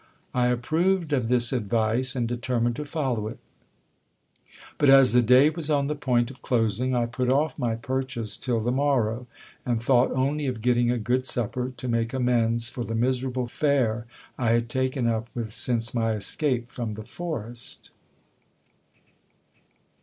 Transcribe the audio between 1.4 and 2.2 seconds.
advice,